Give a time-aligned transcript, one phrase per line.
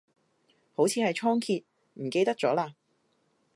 [0.73, 1.63] 好似係倉頡，
[1.93, 2.73] 唔記得咗嘞